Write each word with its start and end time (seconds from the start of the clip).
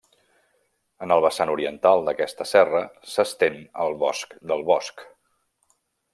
En 1.07 1.11
el 1.15 1.19
vessant 1.25 1.51
oriental 1.55 2.01
d'aquesta 2.07 2.47
serra 2.53 2.81
s'estén 3.13 3.61
el 3.85 3.95
Bosc 4.07 4.35
del 4.53 4.65
Bosc. 4.73 5.05